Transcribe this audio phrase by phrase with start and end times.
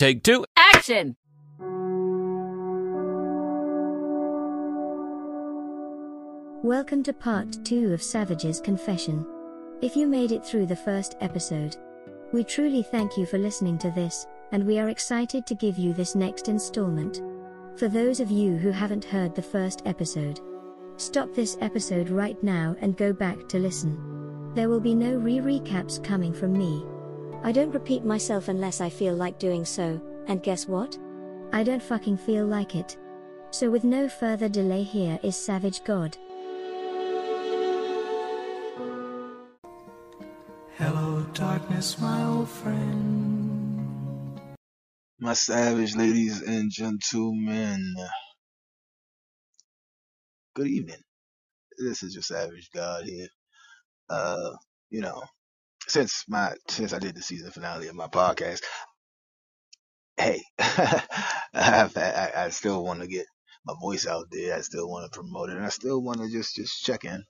[0.00, 0.44] Take two.
[0.56, 1.14] Action!
[6.64, 9.24] Welcome to part 2 of Savage's Confession.
[9.82, 11.76] If you made it through the first episode,
[12.32, 15.92] we truly thank you for listening to this, and we are excited to give you
[15.92, 17.22] this next installment.
[17.76, 20.40] For those of you who haven't heard the first episode,
[20.96, 24.52] stop this episode right now and go back to listen.
[24.54, 26.84] There will be no re recaps coming from me.
[27.44, 30.96] I don't repeat myself unless I feel like doing so, and guess what?
[31.52, 32.96] I don't fucking feel like it.
[33.50, 36.16] So, with no further delay, here is Savage God.
[40.78, 44.40] Hello, darkness, my old friend.
[45.20, 47.94] My savage ladies and gentlemen.
[50.54, 51.02] Good evening.
[51.76, 53.28] This is your savage God here.
[54.08, 54.52] Uh,
[54.88, 55.22] you know,
[55.88, 58.62] since my since I did the season finale of my podcast,
[60.16, 63.26] hey, I've, I, I still want to get
[63.66, 64.56] my voice out there.
[64.56, 67.24] I still want to promote it, and I still want to just just check in,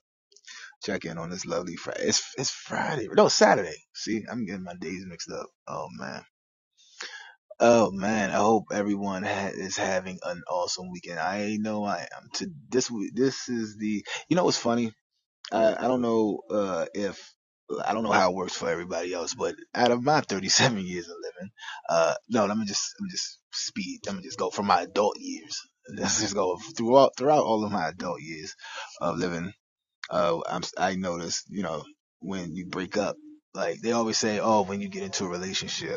[0.83, 2.03] check in on this lovely Friday.
[2.03, 3.77] It's it's Friday, no Saturday.
[3.93, 5.47] See, I'm getting my days mixed up.
[5.67, 6.23] Oh man.
[7.59, 11.19] Oh man, I hope everyone ha- is having an awesome weekend.
[11.19, 12.29] I know I am.
[12.33, 14.05] To this this is the.
[14.27, 14.91] You know what's funny?
[15.51, 17.34] I I don't know uh, if
[17.85, 21.07] I don't know how it works for everybody else, but out of my 37 years
[21.09, 21.51] of living,
[21.89, 24.01] uh, no, let me just let me just speed.
[24.05, 25.59] Let me just go from my adult years.
[25.97, 28.55] Let's just go throughout throughout all of my adult years
[29.01, 29.53] of living.
[30.09, 31.83] Uh, I'm I noticed, you know,
[32.19, 33.17] when you break up,
[33.53, 35.93] like they always say, oh, when you get into a relationship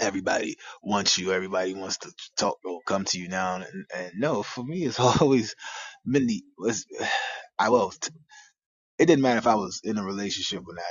[0.00, 1.32] everybody wants you.
[1.32, 3.56] Everybody wants to talk or come to you now.
[3.56, 5.54] And, and no, for me, it's always
[6.06, 6.86] the, was,
[7.60, 7.92] I will,
[9.00, 10.84] it didn't matter if I was in a relationship or not.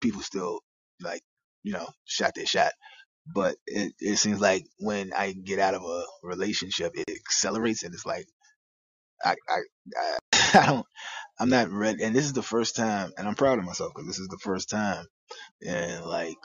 [0.00, 0.60] People still
[1.02, 1.22] like,
[1.64, 2.72] you know, shot their shot.
[3.34, 7.94] But it, it seems like when I get out of a relationship, it accelerates and
[7.94, 8.26] it's like,
[9.24, 9.60] I, I,
[9.96, 10.18] I,
[10.62, 10.86] I don't,
[11.40, 12.04] I'm not ready.
[12.04, 14.38] And this is the first time, and I'm proud of myself because this is the
[14.42, 15.06] first time
[15.62, 16.36] in like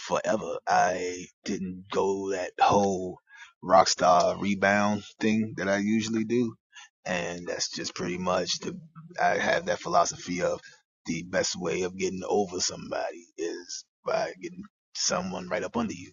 [0.00, 0.58] forever.
[0.68, 3.18] I didn't go that whole
[3.62, 6.56] rock star rebound thing that I usually do.
[7.08, 8.78] And that's just pretty much the,
[9.22, 10.60] I have that philosophy of
[11.06, 14.64] the best way of getting over somebody is by getting
[14.94, 16.12] someone right up under you.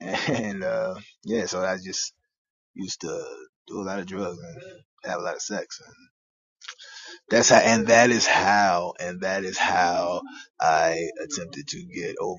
[0.28, 2.14] And, uh, yeah, so I just
[2.74, 3.24] used to
[3.68, 4.62] do a lot of drugs and
[5.04, 5.96] have a lot of sex and
[7.30, 10.22] that's how, and that is how, and that is how
[10.60, 12.38] I attempted to get over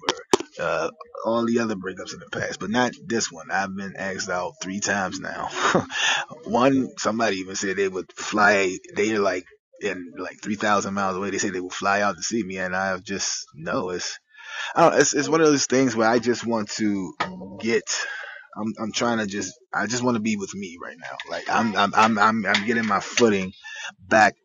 [0.60, 0.90] uh,
[1.26, 3.52] all the other breakups in the past, but not this one.
[3.52, 5.50] I've been asked out three times now.
[6.46, 8.78] one, somebody even said they would fly.
[8.96, 9.46] They're like
[9.82, 11.30] in like three thousand miles away.
[11.30, 13.90] They say they would fly out to see me, and I just no.
[13.90, 14.20] It's
[14.76, 15.00] I don't.
[15.00, 17.14] It's it's one of those things where I just want to
[17.60, 17.84] get.
[18.58, 21.18] I'm I'm trying to just I just want to be with me right now.
[21.30, 23.54] Like I'm I'm I'm I'm, I'm getting my footing
[24.08, 24.36] back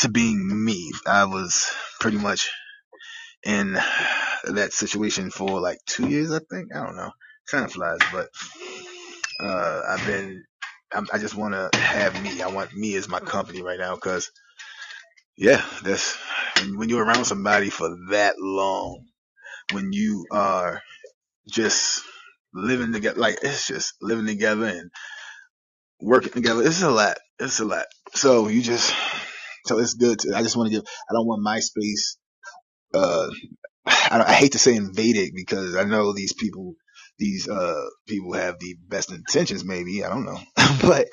[0.00, 0.92] to being me.
[1.06, 2.50] I was pretty much
[3.46, 3.74] in
[4.44, 6.74] that situation for like two years, I think.
[6.74, 7.10] I don't know.
[7.50, 8.28] Time flies, but
[9.40, 10.44] uh, I've been.
[10.92, 12.42] I'm, I just want to have me.
[12.42, 14.30] I want me as my company right now, because
[15.36, 16.16] yeah, that's
[16.76, 19.04] when you're around somebody for that long,
[19.72, 20.82] when you are
[21.48, 22.02] just
[22.54, 24.90] living together, like it's just living together and
[26.00, 26.62] working together.
[26.62, 27.18] It's a lot.
[27.38, 27.86] It's a lot.
[28.14, 28.94] So you just,
[29.66, 30.20] so it's good.
[30.20, 30.86] To, I just want to give.
[31.10, 32.18] I don't want my space
[32.94, 33.28] uh,
[33.86, 36.74] I, I, hate to say invaded because I know these people,
[37.18, 40.04] these, uh, people have the best intentions, maybe.
[40.04, 40.38] I don't know,
[40.82, 41.08] but,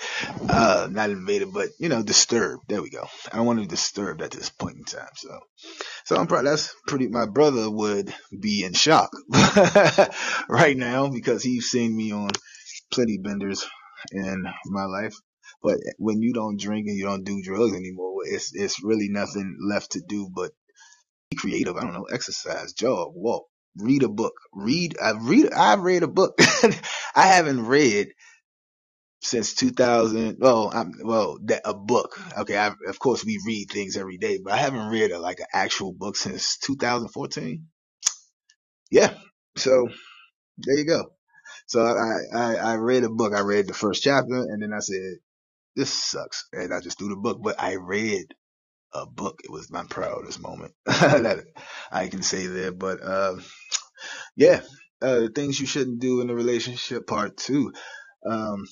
[0.50, 2.64] uh, not invaded, but, you know, disturbed.
[2.70, 3.06] There we go.
[3.32, 5.10] I don't want to be disturbed at this point in time.
[5.16, 5.40] So,
[6.06, 9.12] so I'm probably, that's pretty, my brother would be in shock
[10.50, 12.30] right now because he's seen me on
[12.92, 13.68] plenty benders
[14.12, 15.16] in my life.
[15.64, 19.58] But when you don't drink and you don't do drugs anymore, it's, it's really nothing
[19.62, 20.52] left to do but
[21.38, 21.78] creative.
[21.78, 23.48] I don't know, exercise, jog, walk,
[23.78, 24.98] read a book, read.
[25.02, 25.54] I read.
[25.54, 26.36] I've read a book.
[27.16, 28.10] I haven't read
[29.22, 30.38] since 2000.
[30.40, 32.20] Well, I'm, well, that a book.
[32.40, 35.40] Okay, I, of course we read things every day, but I haven't read a, like
[35.42, 37.68] an actual book since 2014.
[38.92, 39.16] Yeah,
[39.58, 39.90] so
[40.60, 41.06] there you go.
[41.68, 43.34] So I, I I read a book.
[43.36, 45.18] I read the first chapter, and then I said,
[45.76, 47.40] "This sucks," and I just threw the book.
[47.44, 48.26] But I read
[48.94, 49.42] a book.
[49.44, 51.46] It was my proudest moment that
[51.92, 52.72] I can say there.
[52.72, 53.36] But uh,
[54.36, 54.62] yeah,
[55.02, 57.74] uh, things you shouldn't do in a relationship part two.
[58.26, 58.66] Um,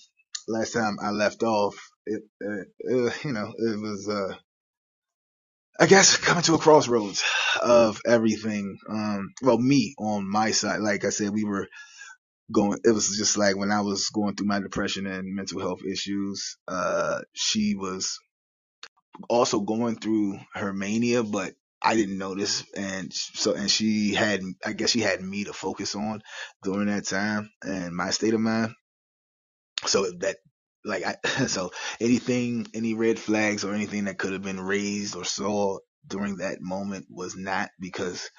[0.48, 1.76] last time I left off,
[2.06, 4.36] it, uh, uh, you know, it was uh,
[5.80, 7.24] I guess coming to a crossroads
[7.62, 8.78] of everything.
[8.90, 11.68] Um, well, me on my side, like I said, we were
[12.52, 15.80] going, it was just like when I was going through my depression and mental health
[15.90, 18.20] issues, uh, she was
[19.30, 22.64] also going through her mania, but I didn't notice.
[22.76, 26.22] And so, and she had, I guess she had me to focus on
[26.64, 28.74] during that time and my state of mind.
[29.86, 30.38] So that,
[30.84, 35.24] like, I, so anything, any red flags or anything that could have been raised or
[35.24, 38.30] saw during that moment was not because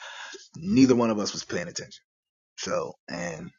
[0.57, 2.03] neither one of us was paying attention.
[2.57, 3.51] So, and,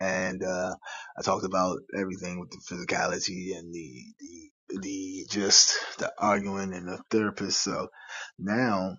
[0.00, 0.74] and, uh,
[1.18, 6.88] I talked about everything with the physicality and the, the the just the arguing and
[6.88, 7.62] the therapist.
[7.62, 7.88] So
[8.38, 8.96] now,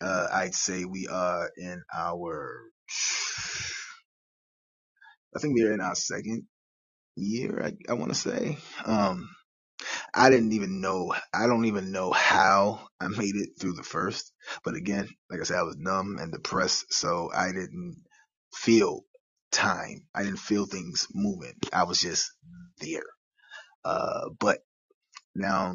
[0.00, 2.60] uh, I'd say we are in our,
[5.34, 6.44] I think we're in our second
[7.16, 7.62] year.
[7.64, 9.28] I, I want to say, um,
[10.14, 14.32] I didn't even know, I don't even know how I made it through the first,
[14.64, 16.92] but again, like I said, I was numb and depressed.
[16.92, 17.96] So I didn't
[18.54, 19.02] feel
[19.52, 20.06] time.
[20.14, 21.54] I didn't feel things moving.
[21.72, 22.32] I was just
[22.80, 23.04] there.
[23.84, 24.58] Uh, but
[25.36, 25.74] now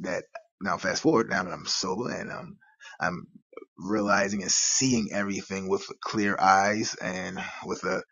[0.00, 0.24] that
[0.60, 2.58] now fast forward now that I'm sober and um
[3.00, 3.26] I'm
[3.78, 8.02] realizing and seeing everything with clear eyes and with a,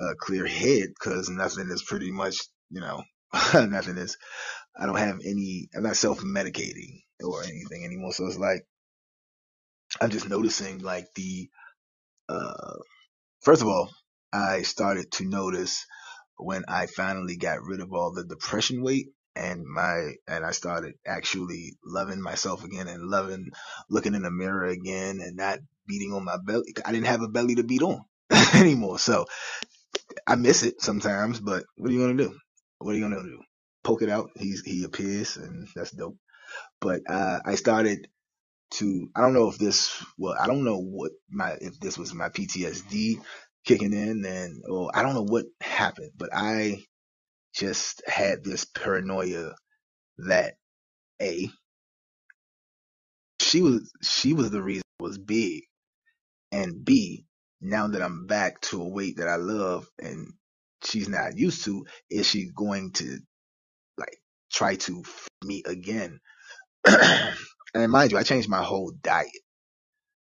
[0.00, 2.38] a clear head because nothing is pretty much
[2.70, 3.02] you know
[3.54, 4.16] nothing is
[4.78, 8.12] I don't have any I'm not self medicating or anything anymore.
[8.12, 8.66] So it's like
[10.00, 11.48] I'm just noticing like the
[12.28, 12.76] uh
[13.42, 13.90] first of all
[14.32, 15.86] I started to notice
[16.38, 20.94] when I finally got rid of all the depression weight and my and I started
[21.06, 23.50] actually loving myself again and loving
[23.90, 26.74] looking in the mirror again and not beating on my belly.
[26.84, 28.04] I didn't have a belly to beat on
[28.54, 28.98] anymore.
[28.98, 29.26] So
[30.26, 32.34] I miss it sometimes, but what are you gonna do?
[32.78, 33.40] What are you gonna do?
[33.82, 34.30] Poke it out.
[34.36, 36.16] He's he appears and that's dope.
[36.80, 38.08] But uh, I started
[38.72, 42.14] to I don't know if this well I don't know what my if this was
[42.14, 43.20] my PTSD
[43.64, 46.82] kicking in and or I don't know what happened, but I
[47.54, 49.54] just had this paranoia
[50.18, 50.54] that
[51.22, 51.50] a
[53.40, 55.64] she was she was the reason it was big,
[56.52, 57.26] and b
[57.60, 60.32] now that I'm back to a weight that I love and
[60.84, 63.18] she's not used to, is she going to
[63.98, 64.18] like
[64.52, 65.02] try to
[65.44, 66.20] me again?
[66.86, 69.28] and mind you, I changed my whole diet.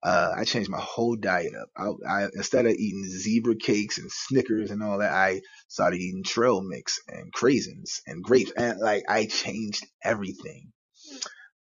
[0.03, 1.69] Uh, I changed my whole diet up.
[1.77, 6.25] I, I instead of eating zebra cakes and Snickers and all that, I started eating
[6.25, 10.73] trail mix and craisins and grapes, and like I changed everything.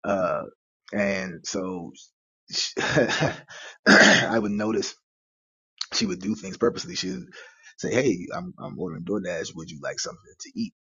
[0.04, 0.44] Uh,
[0.92, 1.92] and so
[3.86, 4.94] I would notice
[5.94, 6.94] she would do things purposely.
[6.96, 7.26] She would
[7.78, 9.54] say, "Hey, I'm I'm ordering DoorDash.
[9.56, 10.74] Would you like something to eat?"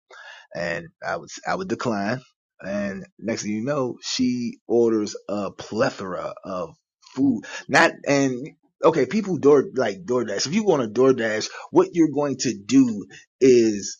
[0.54, 2.20] And I would I would decline.
[2.60, 6.76] And next thing you know, she orders a plethora of
[7.14, 7.44] food.
[7.68, 8.48] Not and
[8.82, 10.46] okay, people door like DoorDash.
[10.46, 13.06] If you go on a DoorDash, what you're going to do
[13.40, 13.98] is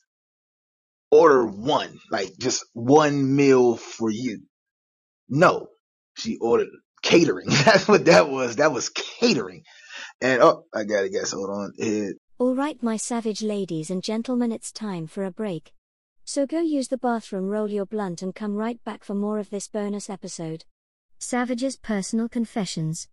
[1.11, 4.43] order one, like just one meal for you.
[5.29, 5.69] No,
[6.17, 6.69] she ordered
[7.03, 7.49] catering.
[7.65, 8.57] That's what that was.
[8.57, 9.63] That was catering.
[10.21, 11.33] And oh, I gotta guess.
[11.33, 11.73] Hold on.
[11.77, 15.73] It, All right, my savage ladies and gentlemen, it's time for a break.
[16.25, 19.51] So go use the bathroom, roll your blunt, and come right back for more of
[19.51, 20.65] this bonus episode.
[21.23, 23.07] Savage's personal confessions.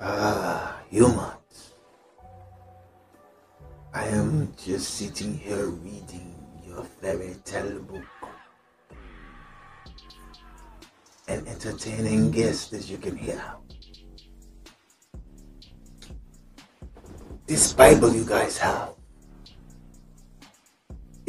[0.00, 1.74] Ah, humans.
[3.92, 6.32] I am just sitting here reading
[6.64, 8.06] your fairy tale book
[11.26, 13.42] and entertaining guests as you can hear.
[17.48, 18.94] This Bible you guys have,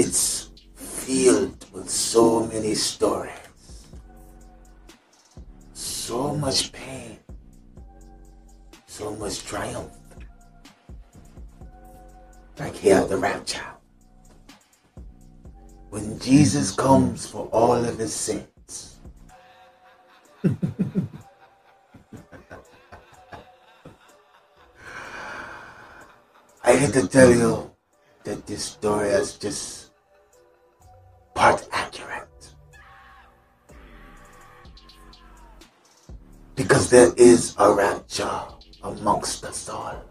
[0.02, 3.86] it's filled with so many stories,
[5.74, 7.20] so much pain,
[8.88, 9.96] so much triumph.
[12.58, 13.62] Like here the rapture.
[15.92, 18.98] When Jesus comes for all of his saints.
[26.64, 27.72] I hate to tell you
[28.24, 29.81] that this story has just
[31.34, 32.54] part accurate.
[36.56, 38.42] Because there is a rapture
[38.84, 40.04] amongst us all.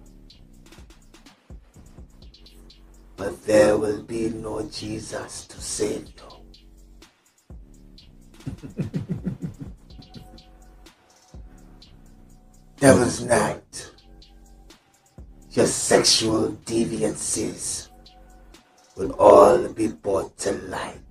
[3.16, 6.12] But there will be no Jesus to save you.
[12.80, 13.90] Devil's Night.
[15.52, 17.90] Your sexual deviances
[18.96, 21.09] will all be brought to light.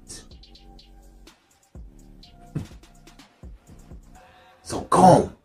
[4.70, 5.36] So come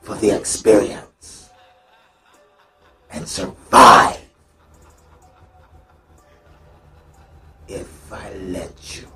[0.00, 1.50] for the experience
[3.10, 4.18] and survive
[7.68, 9.08] if I let you.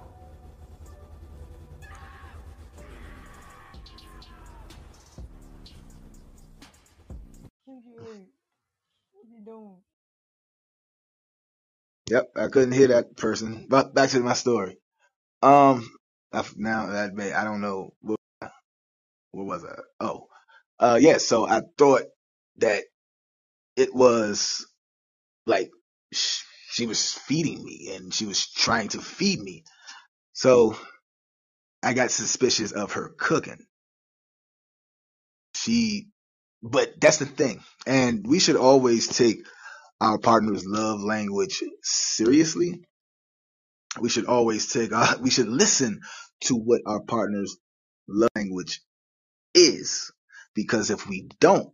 [12.11, 13.65] Yep, I couldn't hear that person.
[13.71, 14.77] But back to my story.
[15.41, 15.89] Um,
[16.57, 17.95] now that may, I don't know
[19.33, 19.77] what, was I?
[20.01, 20.29] Oh,
[20.81, 21.19] uh, yeah.
[21.19, 22.05] So I thought
[22.59, 22.85] that
[23.77, 24.67] it was
[25.47, 25.71] like
[26.13, 29.65] sh- she was feeding me and she was trying to feed me.
[30.35, 30.77] So
[31.83, 33.61] I got suspicious of her cooking.
[35.57, 36.09] She,
[36.63, 37.63] but that's the thing.
[37.87, 39.39] And we should always take
[40.01, 42.83] our partner's love language seriously.
[44.01, 46.01] We should always take our, we should listen
[46.43, 47.57] to what our partner's
[48.09, 48.81] love language
[49.55, 50.13] is.
[50.55, 51.71] Because if we don't,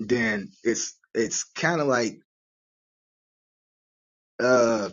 [0.00, 2.18] then it's, it's kind of like,
[4.42, 4.90] uh,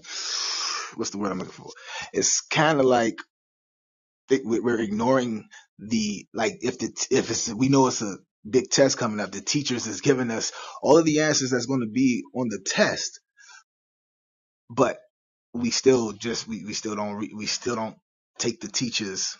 [0.95, 1.71] what's the word I'm looking for?
[2.13, 3.17] It's kind of like
[4.63, 5.45] we're ignoring
[5.79, 8.17] the, like, if the, if it's, we know it's a
[8.49, 10.53] big test coming up, the teachers is giving us
[10.83, 13.21] all of the answers that's going to be on the test,
[14.69, 14.97] but
[15.53, 17.97] we still just, we, we still don't, re- we still don't
[18.39, 19.37] take the teachers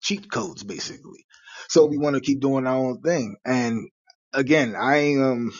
[0.00, 1.26] cheat codes basically.
[1.68, 3.36] So we want to keep doing our own thing.
[3.44, 3.88] And
[4.32, 5.52] again, I am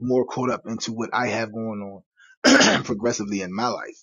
[0.00, 2.02] more caught up into what I have going
[2.44, 4.02] on progressively in my life.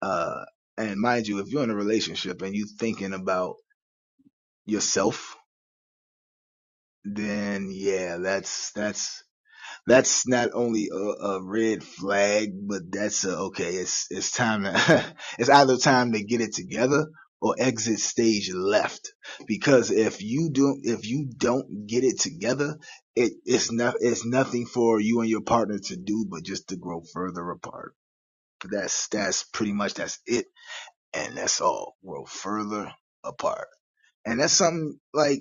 [0.00, 0.44] Uh,
[0.78, 3.56] and mind you, if you're in a relationship and you're thinking about
[4.66, 5.36] yourself,
[7.04, 9.22] then yeah, that's, that's,
[9.86, 15.04] that's not only a, a red flag, but that's a, okay, it's, it's time to,
[15.38, 17.06] it's either time to get it together
[17.40, 19.12] or exit stage left.
[19.46, 22.76] Because if you do, if you don't get it together,
[23.14, 26.76] it, it's not, it's nothing for you and your partner to do, but just to
[26.76, 27.94] grow further apart.
[28.70, 30.46] That's, that's pretty much, that's it.
[31.14, 31.96] And that's all.
[32.04, 32.92] Grow further
[33.24, 33.68] apart.
[34.24, 35.40] And that's something like,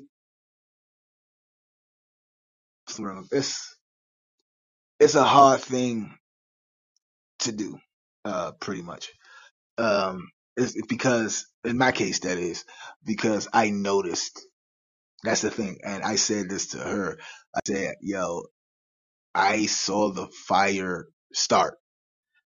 [3.32, 3.78] it's,
[5.00, 6.16] it's a hard thing
[7.40, 7.78] to do,
[8.26, 9.12] uh, pretty much.
[9.78, 12.66] Um, it's because in my case, that is
[13.06, 14.42] because I noticed
[15.24, 15.80] that's the thing.
[15.84, 17.18] And I said this to her.
[17.56, 18.44] I said, yo,
[19.36, 21.76] I saw the fire start.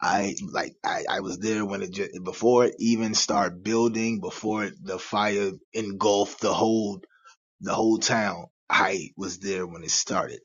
[0.01, 4.71] I like I, I was there when it just before it even started building, before
[4.83, 7.03] the fire engulfed the whole
[7.61, 8.47] the whole town.
[8.71, 10.41] I was there when it started.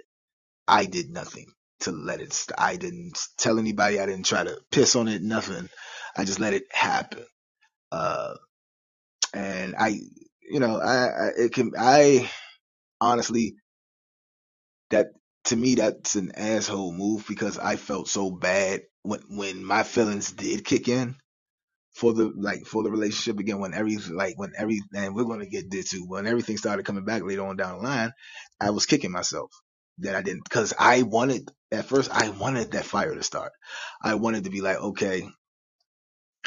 [0.68, 1.48] I did nothing
[1.82, 2.34] to let it.
[2.34, 4.00] St- I didn't tell anybody.
[4.00, 5.24] I didn't try to piss on it.
[5.24, 5.70] Nothing.
[6.18, 7.26] I just let it happen.
[7.96, 8.36] Uh,
[9.34, 10.00] and I,
[10.50, 12.30] you know, I, I it can I
[13.02, 13.56] honestly
[14.92, 15.08] that
[15.46, 20.32] to me that's an asshole move because I felt so bad when when my feelings
[20.32, 21.16] did kick in
[21.96, 25.46] for the like for the relationship again when every like when every and we're gonna
[25.48, 26.06] get there too.
[26.08, 28.12] When everything started coming back later on down the line
[28.62, 29.52] I was kicking myself
[30.00, 33.54] that I didn't because I wanted at first I wanted that fire to start.
[34.04, 35.28] I wanted to be like okay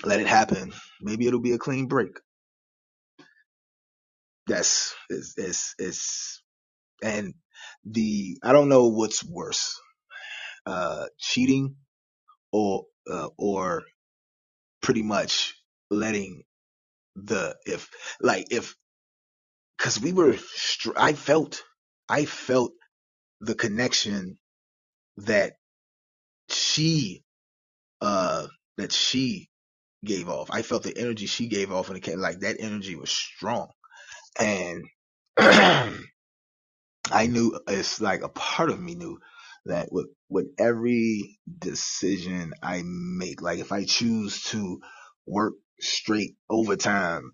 [0.04, 0.72] let it happen.
[1.02, 2.18] Maybe it'll be a clean break.
[4.48, 5.34] That's is
[5.78, 6.42] is
[7.02, 7.34] and
[7.84, 9.80] the I don't know what's worse
[10.66, 11.76] uh cheating
[12.52, 13.84] or uh, or
[14.82, 15.54] pretty much
[15.90, 16.44] letting
[17.16, 17.90] the if
[18.20, 18.76] like if
[19.78, 21.62] because we were str- I felt
[22.08, 22.72] I felt
[23.40, 24.38] the connection
[25.18, 25.54] that
[26.50, 27.24] she
[28.02, 28.46] uh
[28.78, 29.48] that she
[30.04, 30.50] gave off.
[30.50, 33.68] I felt the energy she gave off and it came like that energy was strong
[34.38, 34.84] and
[35.38, 39.18] I knew it's like a part of me knew
[39.66, 44.80] that with with every decision I make, like if I choose to
[45.26, 47.32] work straight overtime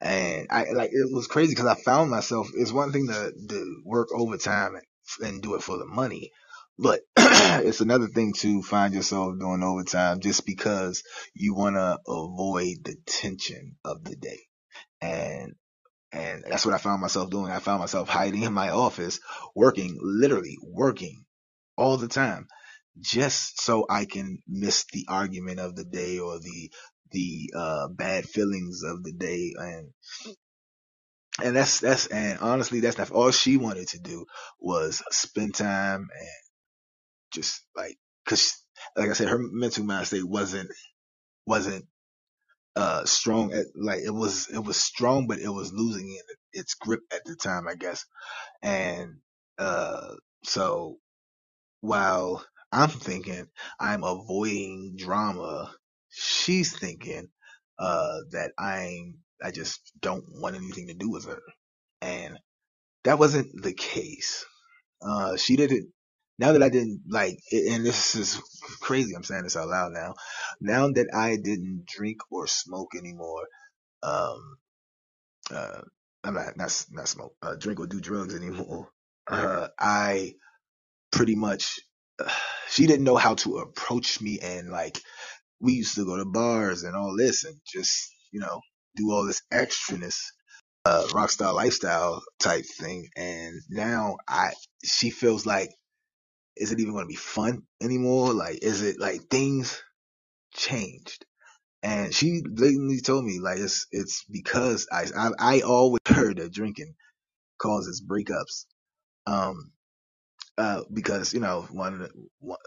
[0.00, 3.82] and I like it was crazy because I found myself it's one thing to, to
[3.84, 6.32] work overtime and, and do it for the money.
[6.82, 12.78] But it's another thing to find yourself doing overtime just because you want to avoid
[12.84, 14.40] the tension of the day.
[15.00, 15.54] And
[16.12, 17.50] and that's what I found myself doing.
[17.52, 19.20] I found myself hiding in my office,
[19.54, 21.24] working, literally working
[21.78, 22.48] all the time,
[23.00, 26.70] just so I can miss the argument of the day or the,
[27.12, 29.54] the, uh, bad feelings of the day.
[29.56, 29.88] And,
[31.42, 34.26] and that's, that's, and honestly, that's not all she wanted to do
[34.60, 36.28] was spend time and
[37.32, 37.96] just like,
[38.26, 38.54] cause
[38.96, 40.70] like I said, her mental mind state wasn't
[41.46, 41.86] wasn't
[42.76, 46.74] uh strong at like it was it was strong, but it was losing it, its
[46.74, 48.04] grip at the time, I guess.
[48.62, 49.16] And
[49.58, 50.98] uh so
[51.82, 53.48] while I'm thinking
[53.80, 55.72] I'm avoiding drama,
[56.10, 57.28] she's thinking
[57.78, 61.40] uh that I'm I just don't want anything to do with her.
[62.02, 62.38] And
[63.04, 64.44] that wasn't the case.
[65.02, 65.92] Uh she didn't
[66.42, 68.42] now that I didn't like and this is
[68.80, 70.16] crazy, I'm saying this out loud now.
[70.60, 73.46] Now that I didn't drink or smoke anymore,
[74.02, 74.56] um
[75.54, 75.82] uh
[76.24, 78.88] I'm not not not smoke, uh, drink or do drugs anymore.
[79.28, 80.34] Uh I
[81.12, 81.78] pretty much
[82.18, 82.28] uh,
[82.68, 84.98] she didn't know how to approach me and like
[85.60, 88.60] we used to go to bars and all this and just you know
[88.96, 90.18] do all this extraness
[90.86, 94.50] uh rock star lifestyle type thing and now i
[94.82, 95.70] she feels like
[96.56, 98.32] is it even going to be fun anymore?
[98.32, 99.82] Like is it like things
[100.54, 101.24] changed?
[101.82, 106.52] And she blatantly told me like it's it's because i i, I always heard that
[106.52, 106.94] drinking
[107.58, 108.66] causes breakups
[109.26, 109.72] um
[110.58, 112.08] uh, because you know one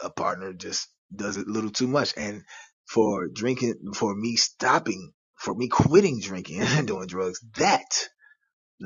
[0.04, 2.44] a partner just does it a little too much, and
[2.88, 8.10] for drinking, for me stopping, for me quitting drinking and doing drugs, that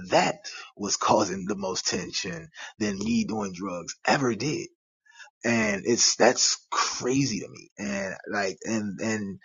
[0.10, 0.40] that
[0.78, 4.68] was causing the most tension than me doing drugs ever did.
[5.46, 7.70] And it's, that's crazy to me.
[7.78, 9.40] And like, and, and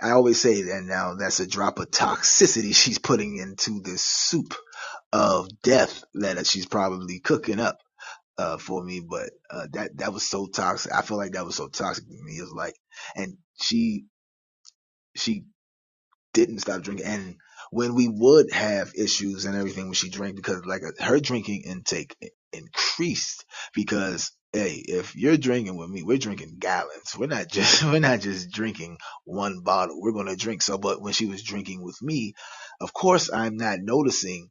[0.00, 4.54] I always say that now that's a drop of toxicity she's putting into this soup
[5.12, 7.78] of death that she's probably cooking up
[8.38, 10.92] uh, for me, but uh, that that was so toxic.
[10.92, 12.38] I feel like that was so toxic to me.
[12.38, 12.74] It was like,
[13.14, 14.06] and she
[15.14, 15.44] she
[16.32, 17.36] didn't stop drinking, and
[17.70, 22.16] when we would have issues and everything when she drank, because like her drinking intake
[22.52, 27.16] increased because hey, if you're drinking with me, we're drinking gallons.
[27.18, 30.00] We're not just we're not just drinking one bottle.
[30.00, 30.78] We're gonna drink so.
[30.78, 32.34] But when she was drinking with me,
[32.80, 34.50] of course I'm not noticing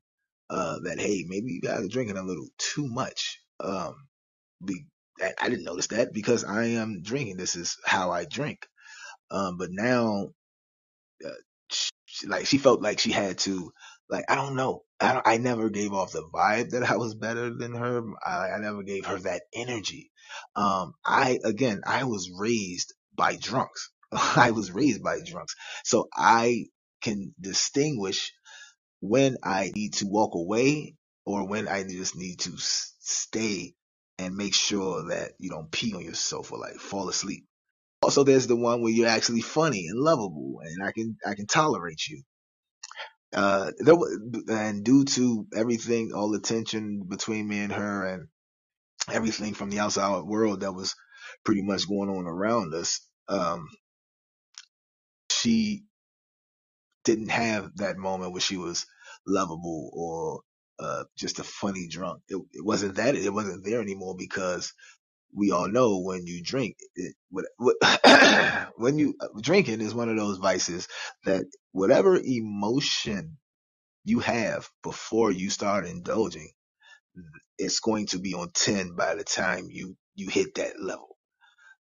[0.49, 3.39] uh, that hey, maybe you guys are drinking a little too much.
[3.59, 3.95] Um,
[4.63, 4.85] be,
[5.41, 7.37] I didn't notice that because I am drinking.
[7.37, 8.65] This is how I drink.
[9.31, 10.29] Um, but now,
[11.25, 11.29] uh,
[11.71, 13.71] she, like she felt like she had to,
[14.09, 14.83] like I don't know.
[14.99, 18.01] I don't, I never gave off the vibe that I was better than her.
[18.25, 20.11] I, I never gave her that energy.
[20.55, 23.91] Um, I again, I was raised by drunks.
[24.11, 26.65] I was raised by drunks, so I
[27.01, 28.33] can distinguish
[29.01, 30.95] when I need to walk away
[31.25, 33.73] or when I just need to stay
[34.17, 37.45] and make sure that you don't pee on yourself or like fall asleep.
[38.01, 41.47] Also, there's the one where you're actually funny and lovable and I can, I can
[41.47, 42.23] tolerate you.
[43.33, 43.95] Uh, there,
[44.49, 48.27] and due to everything, all the tension between me and her and
[49.11, 50.95] everything from the outside world that was
[51.45, 53.67] pretty much going on around us, um,
[55.31, 55.83] she
[57.03, 58.85] didn't have that moment where she was
[59.27, 60.41] lovable or
[60.79, 62.21] uh, just a funny drunk.
[62.29, 63.15] It, it wasn't that.
[63.15, 64.73] It wasn't there anymore because
[65.35, 67.77] we all know when you drink, it, what, what,
[68.77, 70.87] when you uh, drinking is one of those vices
[71.25, 73.37] that whatever emotion
[74.05, 76.51] you have before you start indulging,
[77.57, 81.17] it's going to be on 10 by the time you, you hit that level.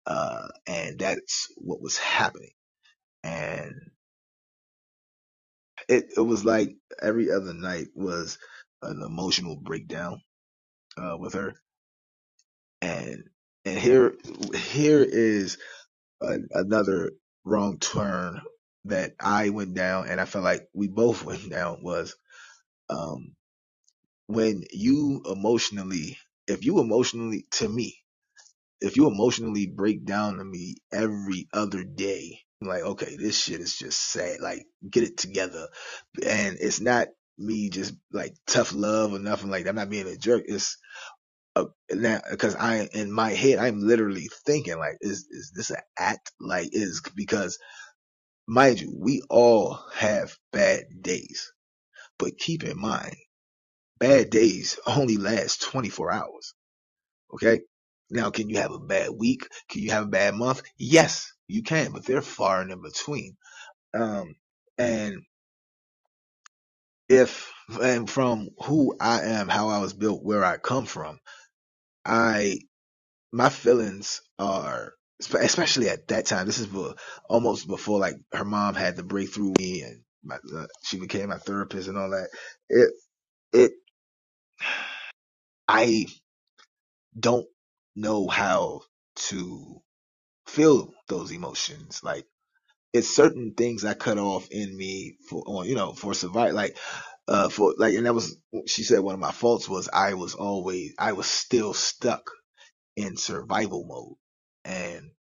[0.08, 2.52] Uh, and that's what was happening.
[3.24, 3.74] And
[5.90, 8.40] it, it was like every other night was
[8.84, 10.22] an emotional breakdown,
[10.98, 11.56] uh, with her.
[12.82, 13.24] And,
[13.66, 14.14] and here,
[14.56, 15.58] here is
[16.22, 17.12] a, another
[17.46, 18.42] wrong turn
[18.86, 22.16] that I went down and I felt like we both went down was,
[22.90, 23.36] um,
[24.28, 27.98] when you emotionally, if you emotionally, to me,
[28.82, 33.78] if you emotionally break down to me every other day, like, okay, this shit is
[33.78, 34.40] just sad.
[34.42, 35.68] Like, get it together.
[36.26, 39.70] And it's not me just like tough love or nothing like that.
[39.70, 40.44] I'm not being a jerk.
[40.46, 40.78] It's
[41.60, 45.78] uh, now because I in my head I'm literally thinking like, is is this an
[46.00, 46.32] act?
[46.42, 47.60] Like, is because
[48.48, 51.54] mind you, we all have bad days,
[52.20, 53.16] but keep in mind,
[54.00, 56.54] bad days only last 24 hours.
[57.34, 57.62] Okay.
[58.12, 59.48] Now, can you have a bad week?
[59.70, 60.64] Can you have a bad month?
[60.78, 63.38] Yes, you can, but they're far and in between.
[63.94, 64.36] Um,
[64.78, 65.24] and
[67.10, 71.20] if, and from who I am, how I was built, where I come from,
[72.10, 72.60] I,
[73.34, 74.94] my feelings are,
[75.40, 76.68] especially at that time, this is
[77.30, 81.30] almost before like her mom had to break through me and my, uh, she became
[81.30, 82.30] my therapist and all that.
[82.70, 82.92] It,
[83.54, 83.72] it,
[85.68, 86.08] I
[87.20, 87.48] don't
[87.96, 88.82] know how
[89.16, 89.82] to
[90.48, 92.02] feel those emotions.
[92.04, 92.26] Like
[92.94, 96.78] it's certain things I cut off in me for, you know, for survive, like,
[97.30, 98.38] uh, for like, and that was,
[98.68, 102.32] she said one of my faults was I was always, I was still stuck
[102.98, 104.18] in survival mode.
[104.66, 105.12] And,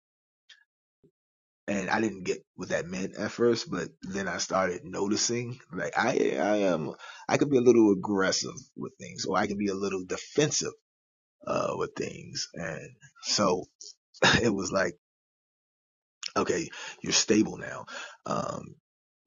[1.69, 5.99] and I didn't get what that meant at first, but then I started noticing, like,
[5.99, 6.93] I, I am,
[7.29, 10.73] I could be a little aggressive with things, or I can be a little defensive,
[11.47, 12.49] uh, with things.
[12.55, 12.91] And
[13.23, 13.65] so
[14.43, 14.95] it was like,
[16.37, 16.69] okay,
[17.03, 17.87] you're stable now.
[18.27, 18.77] Um,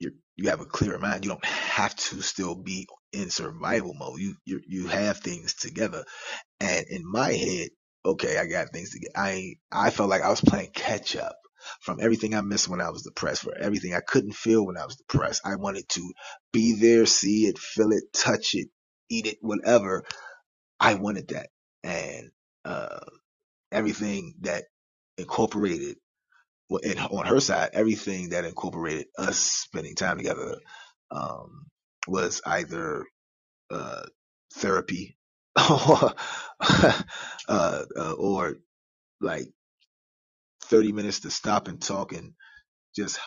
[0.02, 1.26] you you have a clearer mind.
[1.26, 4.20] You don't have to still be in survival mode.
[4.22, 6.06] You you you have things together.
[6.60, 7.70] And in my head,
[8.06, 9.14] okay, I got things together.
[9.16, 11.36] I I felt like I was playing catch up
[11.82, 14.86] from everything I missed when I was depressed, for everything I couldn't feel when I
[14.86, 15.42] was depressed.
[15.46, 16.14] I wanted to
[16.54, 18.70] be there, see it, feel it, touch it,
[19.10, 20.06] eat it, whatever.
[20.80, 21.50] I wanted that.
[21.84, 22.32] And
[22.66, 23.00] uh
[23.72, 24.66] everything that
[25.18, 25.98] incorporated
[26.84, 30.58] and on her side, everything that incorporated us spending time together
[31.12, 31.68] um,
[32.08, 33.06] was either
[33.72, 34.04] uh,
[34.56, 35.18] therapy
[35.70, 36.14] or,
[36.62, 38.56] uh, uh, or
[39.22, 39.48] like
[40.66, 42.34] 30 minutes to stop and talk and
[42.96, 43.20] just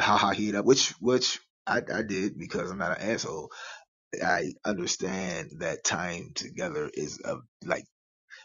[0.00, 3.50] ha ha heat up, which which I, I did because I'm not an asshole.
[4.24, 7.84] I understand that time together is a like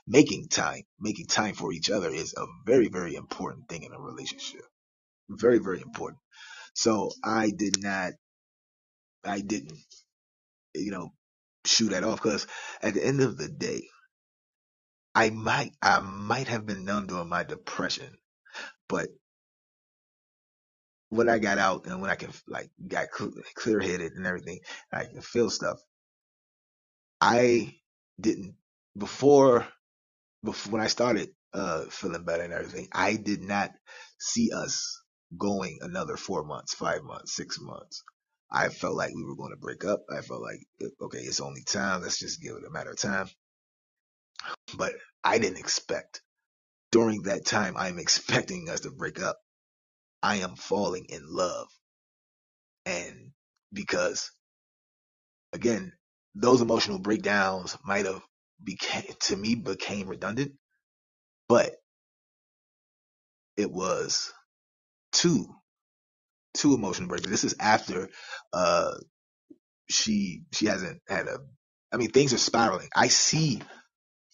[0.07, 3.99] making time, making time for each other is a very, very important thing in a
[3.99, 4.61] relationship.
[5.29, 6.19] Very, very important.
[6.73, 8.13] So I did not,
[9.23, 9.79] I didn't,
[10.75, 11.13] you know,
[11.65, 12.45] shoot that off because
[12.81, 13.87] at the end of the day,
[15.15, 18.17] I might, I might have been numb during my depression,
[18.89, 19.07] but
[21.09, 24.59] when I got out and when I can like got clear headed and everything,
[24.91, 25.79] I can feel stuff.
[27.21, 27.75] I
[28.19, 28.55] didn't
[28.97, 29.65] before
[30.45, 33.71] before when I started uh feeling better and everything, I did not
[34.19, 35.01] see us
[35.37, 38.03] going another four months, five months, six months.
[38.51, 40.01] I felt like we were going to break up.
[40.15, 40.59] I felt like
[41.01, 42.03] okay, it's only time.
[42.03, 43.27] Let's just give it a matter of time.
[44.77, 46.21] But I didn't expect
[46.91, 49.37] during that time I'm expecting us to break up.
[50.23, 51.67] I am falling in love.
[52.85, 53.31] And
[53.73, 54.31] because
[55.53, 55.93] again,
[56.35, 58.21] those emotional breakdowns might have
[58.65, 60.53] became to me became redundant,
[61.49, 61.71] but
[63.57, 64.33] it was
[65.13, 65.47] two
[66.55, 67.31] two emotional breakdowns.
[67.31, 68.09] This is after
[68.53, 68.93] uh
[69.89, 71.39] she she hasn't had a
[71.93, 72.89] I mean things are spiraling.
[72.95, 73.61] I see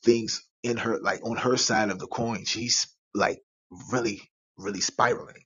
[0.06, 2.46] things in her like on her side of the coin.
[2.46, 3.42] She's like
[3.92, 4.22] really
[4.58, 5.44] really spiraling.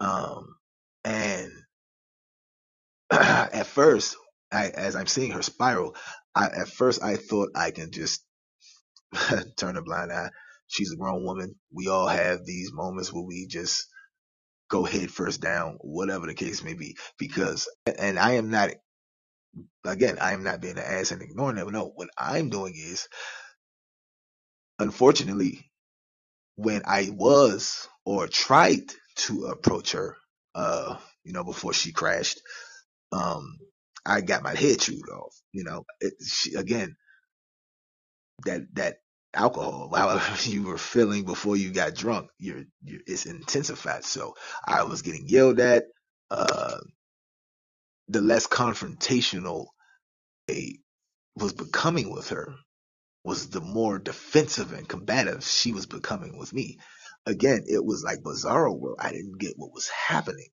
[0.00, 0.56] Um
[1.04, 1.52] and
[3.12, 4.16] at first
[4.52, 5.96] I, as I'm seeing her spiral,
[6.34, 8.24] I, at first I thought I can just
[9.56, 10.30] turn a blind eye.
[10.68, 11.56] She's a grown woman.
[11.72, 13.86] We all have these moments where we just
[14.70, 16.96] go head first down, whatever the case may be.
[17.18, 18.70] Because, and I am not,
[19.86, 21.70] again, I am not being an ass and ignoring them.
[21.72, 23.08] No, what I'm doing is,
[24.78, 25.70] unfortunately,
[26.56, 28.82] when I was or tried
[29.16, 30.16] to approach her,
[30.54, 32.40] uh, you know, before she crashed,
[33.12, 33.58] um,
[34.08, 35.36] I got my head chewed off.
[35.52, 36.96] You know, it, she, again,
[38.46, 38.96] that that
[39.34, 44.04] alcohol, however you were feeling before you got drunk, you're, you're it's intensified.
[44.04, 44.34] So
[44.66, 45.84] I was getting yelled at.
[46.30, 46.78] Uh,
[48.08, 49.66] the less confrontational
[50.50, 50.78] a
[51.36, 52.54] was becoming with her
[53.24, 56.78] was the more defensive and combative she was becoming with me.
[57.26, 58.98] Again, it was like bizarro world.
[59.00, 60.48] I didn't get what was happening.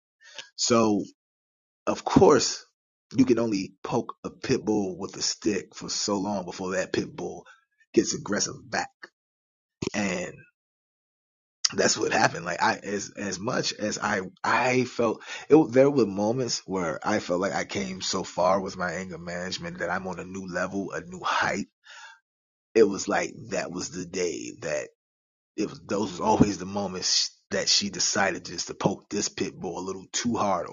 [0.58, 1.04] So,
[1.88, 2.66] of course,
[3.14, 6.94] you can only poke a pit bull with a stick for so long before that
[6.94, 7.46] pit bull
[7.94, 8.90] gets aggressive back.
[9.94, 10.34] And
[11.74, 12.46] that's what happened.
[12.46, 17.20] Like I, as, as much as I, I felt it, there were moments where I
[17.20, 20.48] felt like I came so far with my anger management that I'm on a new
[20.48, 21.68] level, a new height.
[22.74, 24.90] It was like that was the day that
[25.56, 29.54] it was, those was always the moments that she decided just to poke this pit
[29.56, 30.68] bull a little too hard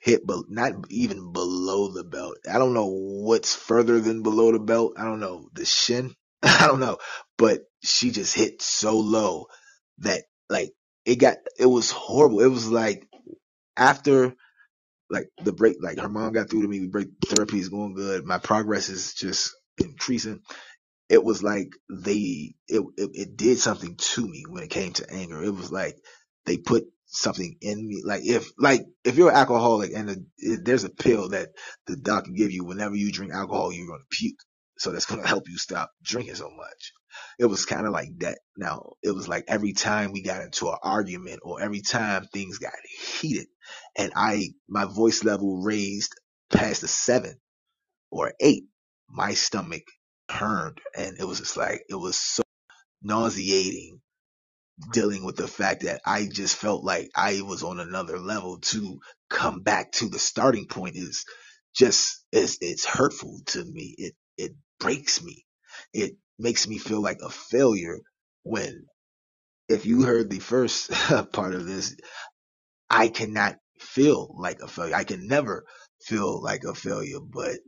[0.00, 2.38] hit, but not even below the belt.
[2.52, 4.94] I don't know what's further than below the belt.
[4.98, 6.14] I don't know the shin.
[6.44, 6.98] I don't know,
[7.38, 9.46] but she just hit so low
[10.00, 10.72] that like
[11.06, 12.40] it got, it was horrible.
[12.42, 13.08] It was like
[13.76, 14.34] after
[15.10, 16.80] like the break, like her mom got through to me.
[16.80, 18.24] We break therapy is going good.
[18.24, 20.40] My progress is just increasing.
[21.08, 25.12] It was like they, it, it, it did something to me when it came to
[25.12, 25.42] anger.
[25.44, 25.96] It was like
[26.46, 28.02] they put something in me.
[28.04, 30.16] Like if, like if you're an alcoholic and a,
[30.62, 31.50] there's a pill that
[31.86, 34.38] the doc can give you whenever you drink alcohol, you're to puke.
[34.78, 36.92] So that's to help you stop drinking so much.
[37.38, 38.38] It was kind of like that.
[38.56, 42.58] Now, it was like every time we got into an argument or every time things
[42.58, 42.72] got
[43.20, 43.46] heated
[43.96, 46.14] and I, my voice level raised
[46.52, 47.34] past a seven
[48.10, 48.64] or eight,
[49.08, 49.82] my stomach
[50.30, 52.42] turned and it was just like, it was so
[53.02, 54.00] nauseating
[54.92, 59.00] dealing with the fact that I just felt like I was on another level to
[59.30, 61.24] come back to the starting point is
[61.76, 63.94] just it's it's hurtful to me.
[63.98, 65.44] It it breaks me.
[65.94, 68.00] It makes me feel like a failure
[68.44, 68.86] when
[69.68, 70.90] if you heard the first
[71.32, 71.96] part of this,
[72.90, 74.96] I cannot feel like a failure.
[74.96, 75.64] I can never
[76.04, 77.58] feel like a failure, but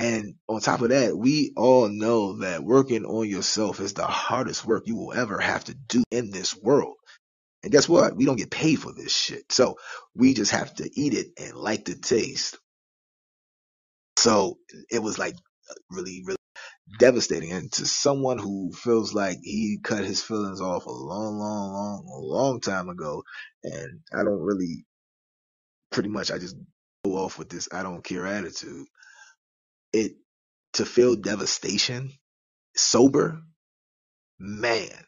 [0.00, 4.64] and on top of that, we all know that working on yourself is the hardest
[4.64, 6.94] work you will ever have to do in this world.
[7.62, 8.16] And guess what?
[8.16, 9.52] We don't get paid for this shit.
[9.52, 9.76] So
[10.14, 12.56] we just have to eat it and like the taste.
[14.16, 14.56] So
[14.90, 15.34] it was like
[15.90, 16.38] really, really
[16.98, 17.52] devastating.
[17.52, 22.04] And to someone who feels like he cut his feelings off a long, long, long,
[22.06, 23.22] long time ago,
[23.62, 24.86] and I don't really,
[25.92, 26.56] pretty much, I just
[27.04, 28.86] go off with this I don't care attitude.
[29.92, 30.12] It,
[30.74, 32.12] to feel devastation
[32.76, 33.40] sober,
[34.38, 35.04] man,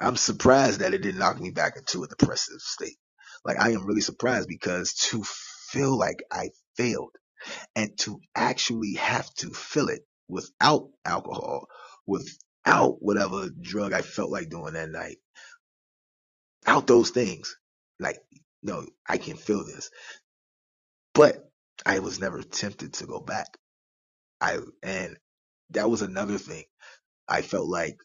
[0.00, 2.98] I'm surprised that it didn't knock me back into a depressive state.
[3.44, 7.14] Like I am really surprised because to feel like I failed
[7.76, 11.66] and to actually have to feel it without alcohol,
[12.06, 15.18] without whatever drug I felt like doing that night,
[16.66, 17.56] out those things,
[17.98, 18.18] like,
[18.62, 19.90] no, I can feel this.
[21.14, 21.50] But
[21.84, 23.56] I was never tempted to go back.
[24.40, 25.16] I, and
[25.70, 26.64] that was another thing.
[27.28, 27.96] I felt like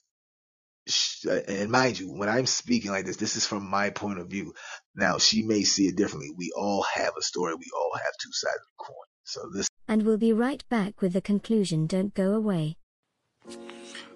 [1.47, 4.53] and mind you, when I'm speaking like this, this is from my point of view.
[4.95, 6.31] Now, she may see it differently.
[6.35, 7.53] We all have a story.
[7.53, 8.95] We all have two sides of the coin.
[9.23, 9.67] So this.
[9.87, 11.85] And we'll be right back with the conclusion.
[11.85, 12.77] Don't go away.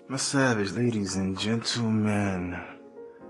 [0.08, 2.60] My savage ladies and gentlemen,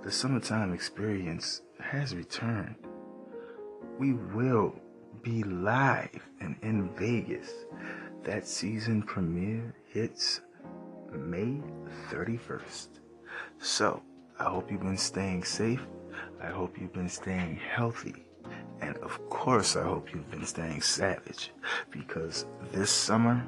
[0.04, 2.76] the summertime experience has returned.
[4.00, 4.76] We will
[5.22, 7.52] be live and in Vegas.
[8.24, 10.42] That season premiere hits
[11.12, 11.62] May
[12.10, 12.88] 31st.
[13.60, 14.02] So,
[14.40, 15.86] I hope you've been staying safe.
[16.42, 18.26] I hope you've been staying healthy.
[18.82, 21.52] And of course, I hope you've been staying savage
[21.90, 23.46] because this summer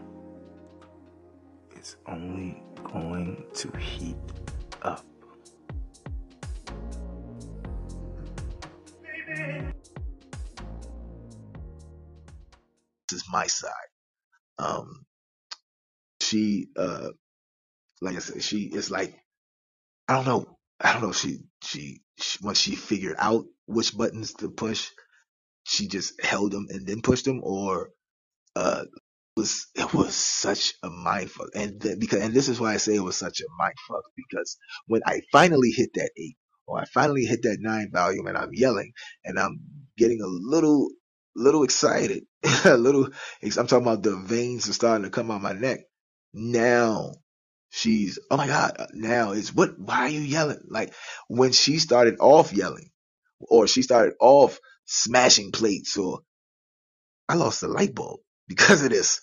[1.78, 4.16] is only going to heat
[4.82, 5.06] up.
[13.36, 13.90] My side.
[14.60, 15.06] Um,
[16.22, 17.10] she, uh,
[18.02, 19.16] like I said, she is like
[20.08, 20.58] I don't know.
[20.80, 21.12] I don't know.
[21.14, 24.90] She, she, she, once she figured out which buttons to push,
[25.66, 27.92] she just held them and then pushed them, or
[28.56, 31.50] uh, it was it was such a mind fuck.
[31.56, 34.04] And the, because and this is why I say it was such a mind fuck
[34.18, 38.38] because when I finally hit that eight or I finally hit that nine volume and
[38.38, 38.94] I'm yelling
[39.26, 39.60] and I'm
[39.98, 40.90] getting a little
[41.36, 42.26] little excited,
[42.66, 43.10] a little.
[43.44, 45.82] I'm talking about the veins are starting to come out my neck.
[46.34, 47.14] Now
[47.72, 50.94] she's oh my god now it's what why are you yelling like
[51.30, 52.90] when she started off yelling
[53.42, 56.22] or she started off smashing plates or
[57.30, 58.20] i lost a light bulb
[58.50, 59.22] because of this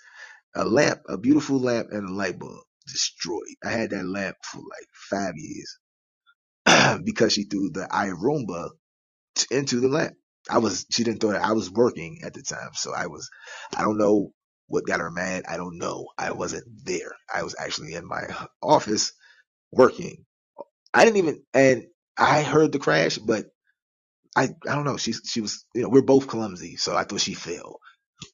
[0.57, 4.59] a lamp a beautiful lamp and a light bulb destroyed i had that lamp for
[4.59, 5.79] like five years
[7.05, 8.71] because she threw the iRoomba
[9.51, 10.15] into the lamp
[10.51, 13.31] i was she didn't throw it i was working at the time so i was
[13.77, 14.33] i don't know
[14.69, 15.45] what got her mad?
[15.49, 16.09] I don't know.
[16.19, 17.13] I wasn't there.
[17.35, 18.23] I was actually in my
[18.63, 19.13] office
[19.73, 20.25] working.
[20.95, 21.85] I didn't even, and
[22.19, 23.47] I heard the crash, but
[24.37, 24.99] I, I don't know.
[24.99, 27.79] She, she was, you know, we're both clumsy, so I thought she fell,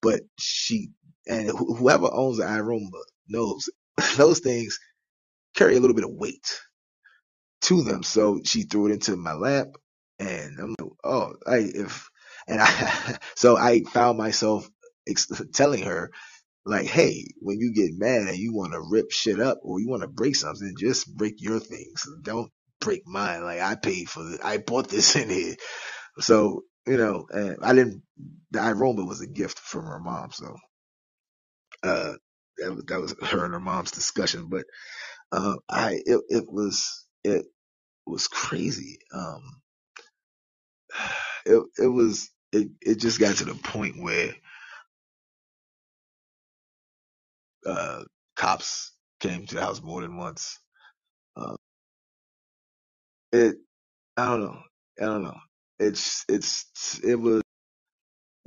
[0.03, 0.91] but she,
[1.29, 3.71] and wh- whoever owns the iRoomba knows
[4.17, 4.79] those things
[5.57, 6.61] carry a little bit of weight
[7.63, 8.03] to them.
[8.05, 9.69] So she threw it into my lap
[10.19, 12.09] and I'm like, oh, I, if,
[12.49, 14.69] and I, so I found myself
[15.09, 16.11] ex- telling her
[16.65, 19.89] like, hey, when you get mad and you want to rip shit up or you
[19.89, 22.07] want to break something, just break your things.
[22.23, 22.51] Don't
[22.81, 23.43] break mine.
[23.45, 24.41] Like I paid for this.
[24.43, 25.57] I bought this in here.
[26.21, 28.03] So, you know, and I didn't,
[28.51, 30.31] the iRoomba was a gift from her mom.
[30.33, 30.57] So,
[31.85, 32.15] uh,
[32.59, 34.65] that was, that was her and her mom's discussion, but,
[35.33, 37.47] uh, I, it, it was, it
[38.07, 38.99] was crazy.
[39.15, 39.43] Um,
[41.47, 44.35] it, it was, it, it just got to the point where,
[47.67, 48.05] uh,
[48.37, 50.59] cops came to the house more than once.
[51.37, 51.57] Uh,
[53.33, 53.57] it,
[54.17, 54.61] I don't know.
[55.01, 55.39] I don't know.
[55.81, 56.67] It's, it's,
[57.05, 57.43] it was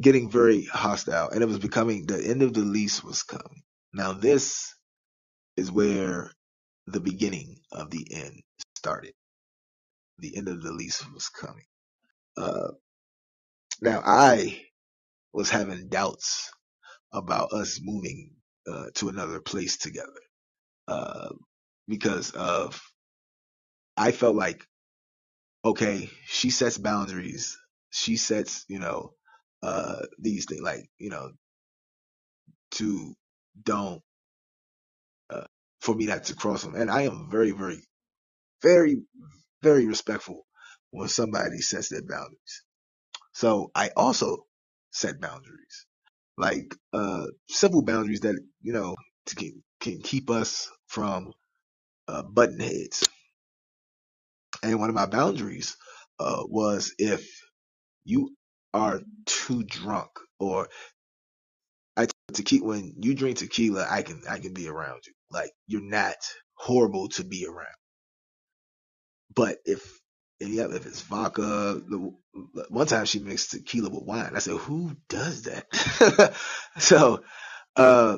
[0.01, 3.63] getting very hostile and it was becoming, the end of the lease was coming.
[3.93, 4.75] Now this
[5.57, 6.31] is where
[6.87, 8.41] the beginning of the end
[8.77, 9.13] started.
[10.19, 11.65] The end of the lease was coming.
[12.37, 12.69] Uh,
[13.81, 14.61] now I
[15.33, 16.51] was having doubts
[17.13, 18.31] about us moving
[18.71, 20.09] uh, to another place together
[20.87, 21.29] uh,
[21.89, 22.81] because of
[23.97, 24.61] I felt like
[25.63, 27.57] okay, she sets boundaries.
[27.91, 29.13] She sets, you know,
[29.63, 31.31] uh, these things like, you know,
[32.73, 33.15] to
[33.63, 34.01] don't,
[35.31, 35.45] uh,
[35.81, 36.75] for me not to cross them.
[36.75, 37.83] And I am very, very,
[38.63, 38.97] very,
[39.63, 40.45] very respectful
[40.91, 42.63] when somebody sets their boundaries.
[43.33, 44.45] So I also
[44.91, 45.87] set boundaries,
[46.37, 47.27] like, uh,
[47.83, 48.95] boundaries that, you know,
[49.37, 51.33] can, can keep us from,
[52.07, 53.07] uh, button heads.
[54.63, 55.77] And one of my boundaries,
[56.19, 57.27] uh, was if
[58.05, 58.35] you
[58.73, 60.69] are too drunk or
[61.95, 65.13] I tequila when you drink tequila, I can I can be around you.
[65.31, 66.15] Like you're not
[66.55, 67.67] horrible to be around.
[69.35, 70.00] But if
[70.41, 72.13] and yeah, if it's vodka, the,
[72.69, 74.33] one time she mixed tequila with wine.
[74.35, 76.35] I said, who does that?
[76.79, 77.23] so,
[77.77, 78.17] uh,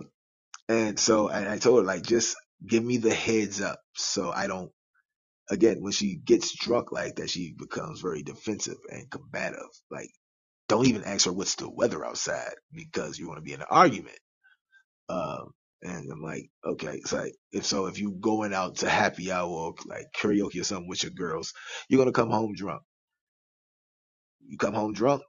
[0.69, 4.47] and so I, I told her like, just give me the heads up so I
[4.47, 4.71] don't.
[5.51, 9.69] Again, when she gets drunk like that, she becomes very defensive and combative.
[9.91, 10.09] Like
[10.69, 13.67] don't even ask her what's the weather outside because you want to be in an
[13.69, 14.17] argument.
[15.09, 15.53] Um,
[15.83, 19.49] and I'm like, okay, it's like if so, if you're going out to happy hour
[19.49, 21.53] or like karaoke or something with your girls,
[21.89, 22.83] you're gonna come home drunk.
[24.47, 25.23] You come home drunk.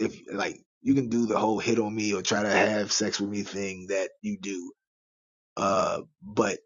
[0.00, 3.20] If like you can do the whole hit on me or try to have sex
[3.20, 4.72] with me thing that you do,
[5.56, 6.58] uh, but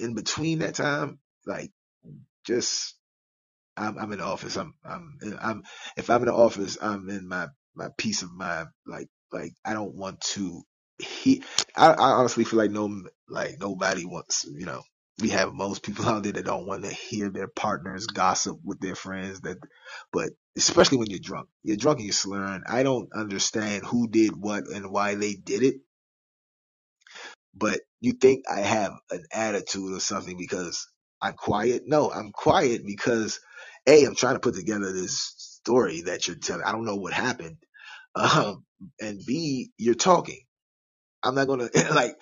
[0.00, 1.70] in between that time, like
[2.46, 2.94] just
[3.76, 4.56] I'm, I'm in the office.
[4.58, 5.64] I'm, I'm, I'm,
[5.98, 8.68] if I'm in the office, I'm in my, my peace of mind.
[8.86, 10.62] Like, like, I don't want to
[11.00, 11.44] he,
[11.76, 14.82] I, I honestly feel like no, like nobody wants, you know,
[15.20, 18.80] we have most people out there that don't want to hear their partners gossip with
[18.80, 19.58] their friends that,
[20.12, 22.62] but especially when you're drunk, you're drunk and you're slurring.
[22.68, 25.76] I don't understand who did what and why they did it
[27.54, 30.88] but you think I have an attitude or something because
[31.20, 31.82] I'm quiet.
[31.86, 33.40] No, I'm quiet because
[33.86, 35.34] A, I'm trying to put together this
[35.64, 36.64] story that you're telling.
[36.64, 37.56] I don't know what happened.
[38.16, 38.64] Um,
[39.00, 40.40] and B, you're talking.
[41.24, 42.16] I'm not gonna like.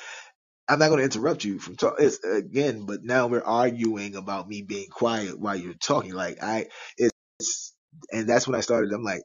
[0.69, 2.87] I'm not gonna interrupt you from talking again.
[2.87, 6.15] But now we're arguing about me being quiet while you're talking.
[6.15, 7.75] Like I, it's,
[8.13, 8.93] and that's when I started.
[8.93, 9.23] I'm like,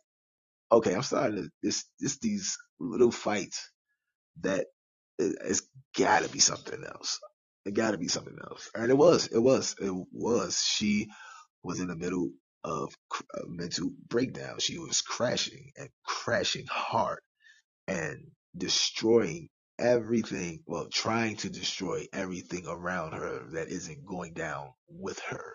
[0.72, 3.70] okay, I'm starting to this, this these little fights
[4.42, 4.68] that
[5.20, 5.64] it, it's
[5.98, 7.20] got to be something else.
[7.66, 8.72] It got to be something else.
[8.76, 10.62] And it was, it was, it was.
[10.64, 11.10] She
[11.64, 12.32] was in the middle
[12.64, 12.94] of
[13.36, 14.58] a mental breakdown.
[14.60, 17.20] She was crashing and crashing hard
[17.88, 20.64] and destroying everything.
[20.66, 25.54] Well, trying to destroy everything around her that isn't going down with her.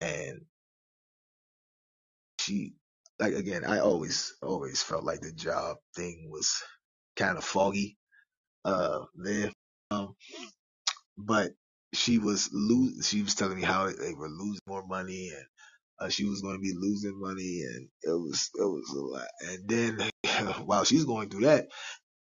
[0.00, 0.42] And
[2.40, 2.74] she,
[3.18, 6.62] like again, I always, always felt like the job thing was
[7.16, 7.96] kind of foggy
[8.64, 9.52] uh there.
[9.90, 10.14] Um,
[11.16, 11.52] but
[11.92, 13.08] she was lose.
[13.08, 15.46] She was telling me how they were losing more money and
[16.00, 19.28] uh, she was going to be losing money and it was it was a lot.
[19.48, 20.10] And then
[20.66, 21.68] while she's going through that,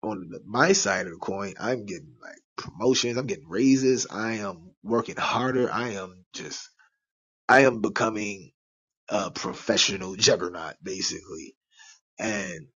[0.02, 3.18] on my side of the coin, I'm getting like promotions.
[3.18, 4.06] I'm getting raises.
[4.10, 5.72] I am working harder.
[5.72, 6.70] I am just
[7.48, 8.52] I am becoming
[9.08, 11.54] a professional juggernaut basically.
[12.18, 12.68] And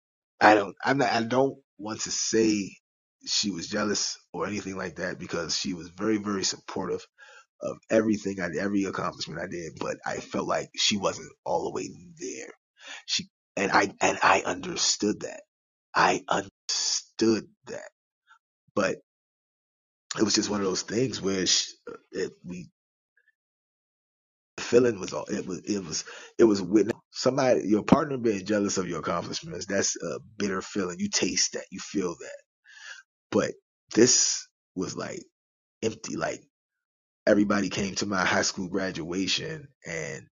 [0.40, 2.70] I don't I'm not I don't want to say
[3.26, 7.04] she was jealous or anything like that because she was very, very supportive
[7.62, 11.72] of everything I every accomplishment I did, but I felt like she wasn't all the
[11.72, 11.88] way
[12.20, 12.50] there.
[13.06, 15.42] She and I and I understood that.
[15.94, 16.24] I
[17.22, 17.90] understood that,
[18.74, 18.98] but
[20.18, 21.72] it was just one of those things where she,
[22.12, 22.68] it, we
[24.60, 26.04] feeling was all it was it was
[26.38, 29.66] it was with somebody your partner being jealous of your accomplishments.
[29.66, 30.98] That's a bitter feeling.
[31.00, 31.64] You taste that.
[31.72, 32.28] You feel that
[33.32, 33.52] but
[33.94, 35.22] this was like
[35.82, 36.16] empty.
[36.16, 36.42] Like
[37.26, 40.26] everybody came to my high school graduation and,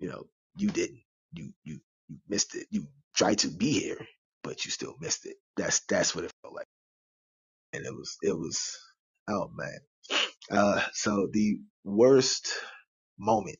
[0.00, 0.24] you know,
[0.56, 1.00] you didn't.
[1.34, 2.66] You, you, you missed it.
[2.70, 2.86] You
[3.16, 3.98] tried to be here,
[4.44, 5.36] but you still missed it.
[5.58, 6.66] That's, that's what it felt like.
[7.74, 8.78] And it was, it was,
[9.28, 9.78] oh man.
[10.50, 12.52] Uh, so the worst
[13.18, 13.58] moment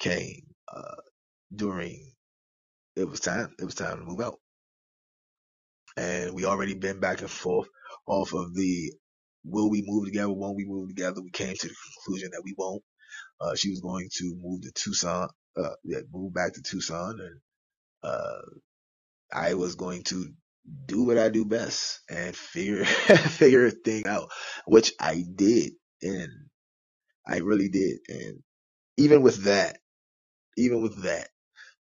[0.00, 0.42] came,
[0.74, 0.96] uh,
[1.54, 2.12] during,
[2.96, 4.36] it was time, it was time to move out
[5.98, 7.68] and we already been back and forth
[8.08, 8.92] off of the
[9.46, 11.22] will we move together, won't we move together?
[11.22, 11.76] We came to the
[12.06, 12.82] conclusion that we won't.
[13.40, 15.28] Uh, she was going to move to Tucson,
[15.58, 17.40] uh, yeah, move back to Tucson and,
[18.02, 18.42] uh,
[19.32, 20.26] I was going to
[20.86, 24.30] do what I do best and figure figure a thing out,
[24.66, 26.30] which I did, and
[27.26, 27.98] I really did.
[28.08, 28.40] And
[28.98, 29.78] even with that,
[30.58, 31.28] even with that,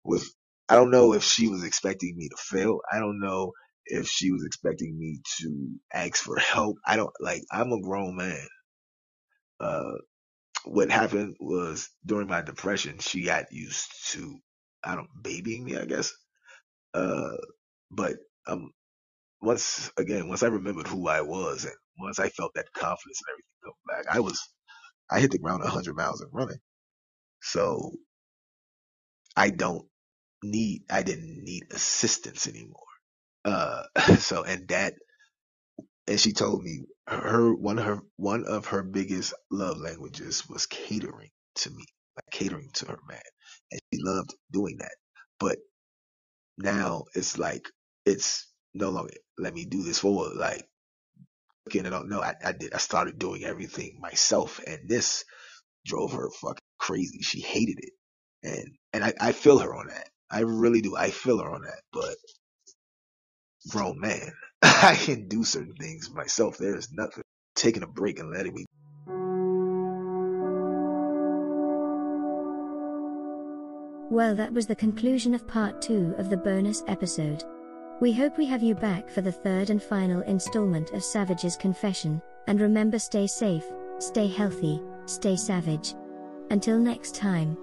[0.06, 0.26] with
[0.70, 2.80] I don't know if she was expecting me to fail.
[2.92, 3.54] I don't know
[3.86, 6.78] if she was expecting me to ask for help.
[6.86, 7.44] I don't like.
[7.52, 8.48] I'm a grown man.
[9.60, 9.94] Uh,
[10.66, 14.38] what happened was during my depression, she got used to
[14.84, 16.14] I don't babying me, I guess.
[16.94, 17.38] Uh,
[17.92, 18.18] but
[18.50, 18.72] um,
[19.41, 23.34] once again, once I remembered who I was, and once I felt that confidence and
[23.34, 23.74] everything come
[24.06, 24.41] back, I was
[25.12, 26.60] I hit the ground 100 miles and running.
[27.41, 27.91] So
[29.38, 29.88] I don't
[30.43, 32.82] need I didn't need assistance anymore.
[33.45, 33.84] Uh,
[34.20, 34.93] so and that
[36.08, 40.66] and she told me her one of her one of her biggest love languages was
[40.68, 41.86] catering to me,
[42.16, 43.22] like catering to her man,
[43.72, 44.95] and she loved doing that.
[45.39, 45.58] But
[46.58, 47.66] now it's like
[48.10, 50.68] it's no longer let me do this for like
[51.66, 52.05] looking it up.
[52.05, 52.74] No, I, I did.
[52.74, 55.24] I started doing everything myself, and this
[55.86, 57.20] drove her fucking crazy.
[57.22, 57.93] She hated it,
[58.43, 60.10] and and I, I feel her on that.
[60.32, 60.95] I really do.
[60.95, 61.82] I feel her on that.
[61.93, 62.16] But
[63.70, 64.32] grown man,
[64.62, 66.57] I can do certain things myself.
[66.57, 67.24] There is nothing
[67.55, 68.66] taking a break and letting me.
[74.12, 77.43] Well, that was the conclusion of part two of the bonus episode.
[78.00, 82.22] We hope we have you back for the third and final installment of Savage's Confession,
[82.47, 83.66] and remember stay safe,
[84.00, 85.95] stay healthy, stay savage.
[86.50, 87.58] Until next time.